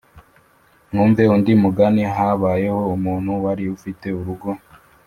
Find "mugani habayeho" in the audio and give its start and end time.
1.63-2.79